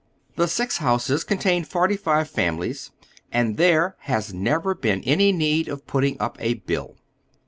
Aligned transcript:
The 0.35 0.47
six 0.47 0.77
houses 0.77 1.23
contain 1.23 1.63
foi'ty 1.63 1.95
five 1.95 2.27
families, 2.27 2.89
and 3.31 3.55
there" 3.55 3.97
has 4.09 4.33
never 4.33 4.73
been 4.73 5.03
any 5.03 5.31
need 5.31 5.67
of 5.67 5.85
putting 5.85 6.19
up 6.19 6.37
a 6.39 6.55
bill." 6.55 6.95